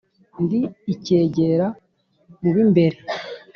[0.43, 0.59] ndi
[0.93, 1.67] icyegera
[2.39, 2.97] mu b'imbere,